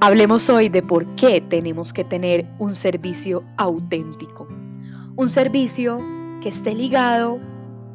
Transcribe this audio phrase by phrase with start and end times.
[0.00, 4.46] Hablemos hoy de por qué tenemos que tener un servicio auténtico.
[5.16, 5.98] Un servicio
[6.40, 7.40] que esté ligado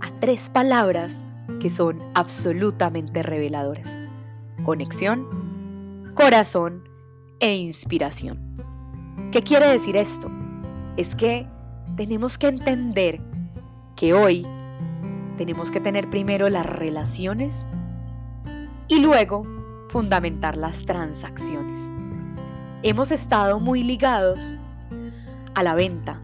[0.00, 1.26] a tres palabras
[1.60, 3.98] que son absolutamente reveladoras.
[4.62, 5.26] Conexión,
[6.14, 6.88] corazón
[7.38, 8.38] e inspiración.
[9.30, 10.30] ¿Qué quiere decir esto?
[10.96, 11.46] Es que
[11.96, 13.20] tenemos que entender
[13.94, 14.46] que hoy
[15.36, 17.66] tenemos que tener primero las relaciones
[18.88, 19.59] y luego
[19.90, 21.90] fundamentar las transacciones.
[22.82, 24.56] Hemos estado muy ligados
[25.54, 26.20] a la venta,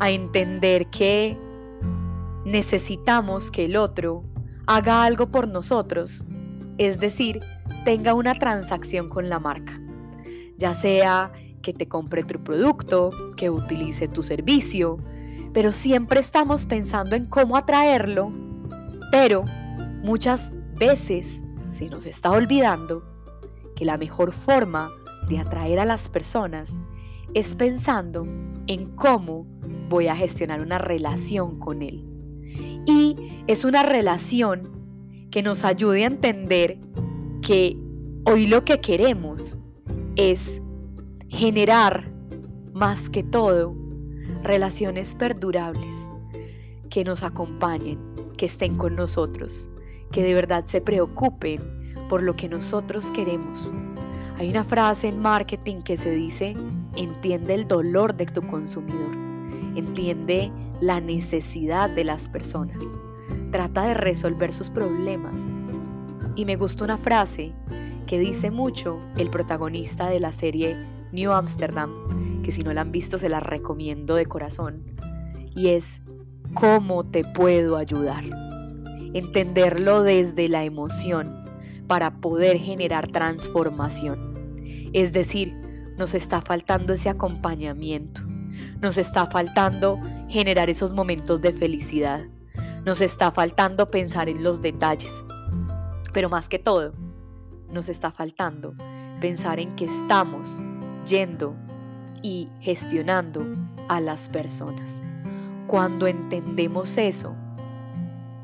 [0.00, 1.36] a entender que
[2.44, 4.24] necesitamos que el otro
[4.66, 6.24] haga algo por nosotros,
[6.78, 7.40] es decir,
[7.84, 9.80] tenga una transacción con la marca,
[10.56, 14.98] ya sea que te compre tu producto, que utilice tu servicio,
[15.52, 18.32] pero siempre estamos pensando en cómo atraerlo,
[19.10, 19.44] pero
[20.02, 21.42] muchas veces
[21.72, 23.02] se nos está olvidando
[23.74, 24.92] que la mejor forma
[25.28, 26.78] de atraer a las personas
[27.34, 28.26] es pensando
[28.66, 29.46] en cómo
[29.88, 32.04] voy a gestionar una relación con él.
[32.86, 34.70] Y es una relación
[35.30, 36.78] que nos ayude a entender
[37.40, 37.76] que
[38.26, 39.58] hoy lo que queremos
[40.16, 40.60] es
[41.28, 42.12] generar
[42.74, 43.74] más que todo
[44.42, 46.10] relaciones perdurables
[46.90, 47.98] que nos acompañen,
[48.36, 49.70] que estén con nosotros,
[50.12, 51.60] que de verdad se preocupen
[52.08, 53.74] por lo que nosotros queremos.
[54.38, 56.56] Hay una frase en marketing que se dice,
[56.96, 59.12] entiende el dolor de tu consumidor,
[59.74, 62.84] entiende la necesidad de las personas,
[63.50, 65.48] trata de resolver sus problemas.
[66.34, 67.52] Y me gustó una frase
[68.06, 70.76] que dice mucho el protagonista de la serie
[71.12, 74.82] New Amsterdam, que si no la han visto se la recomiendo de corazón,
[75.54, 76.02] y es
[76.54, 78.24] ¿cómo te puedo ayudar?
[79.14, 81.44] Entenderlo desde la emoción
[81.86, 84.60] para poder generar transformación.
[84.92, 85.54] Es decir,
[85.98, 88.22] nos está faltando ese acompañamiento,
[88.80, 92.24] nos está faltando generar esos momentos de felicidad,
[92.84, 95.24] nos está faltando pensar en los detalles,
[96.12, 96.94] pero más que todo,
[97.70, 98.74] nos está faltando
[99.20, 100.64] pensar en que estamos
[101.06, 101.54] yendo
[102.22, 103.44] y gestionando
[103.88, 105.02] a las personas.
[105.66, 107.36] Cuando entendemos eso,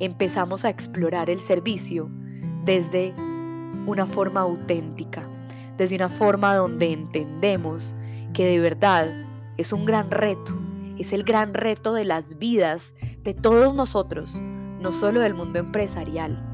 [0.00, 2.10] empezamos a explorar el servicio
[2.64, 3.14] desde
[3.86, 5.28] una forma auténtica,
[5.76, 7.96] desde una forma donde entendemos
[8.32, 9.08] que de verdad
[9.56, 10.58] es un gran reto,
[10.98, 14.40] es el gran reto de las vidas de todos nosotros,
[14.80, 16.44] no solo del mundo empresarial.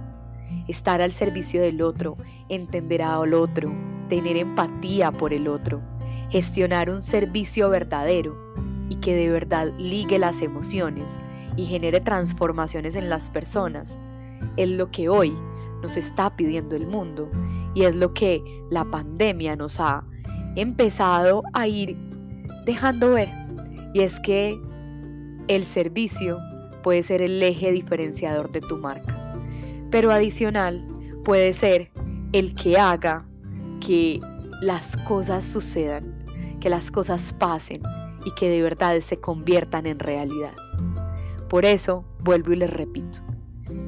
[0.69, 2.17] Estar al servicio del otro,
[2.49, 3.73] entender al otro,
[4.09, 5.83] tener empatía por el otro,
[6.31, 8.44] gestionar un servicio verdadero
[8.89, 11.19] y que de verdad ligue las emociones
[11.57, 13.99] y genere transformaciones en las personas,
[14.57, 15.37] es lo que hoy
[15.83, 17.31] nos está pidiendo el mundo
[17.75, 20.05] y es lo que la pandemia nos ha
[20.57, 21.97] empezado a ir
[22.65, 23.29] dejando ver.
[23.93, 24.59] Y es que
[25.49, 26.39] el servicio
[26.83, 29.39] puede ser el eje diferenciador de tu marca,
[29.91, 30.87] pero adicional
[31.25, 31.91] puede ser
[32.33, 33.27] el que haga
[33.81, 34.21] que
[34.61, 37.83] las cosas sucedan, que las cosas pasen
[38.25, 40.55] y que de verdad se conviertan en realidad.
[41.49, 43.21] Por eso, vuelvo y les repito,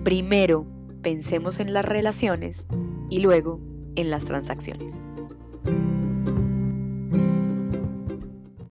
[0.04, 0.66] primero
[1.02, 2.66] pensemos en las relaciones
[3.08, 3.60] y luego
[3.97, 5.00] en las transacciones.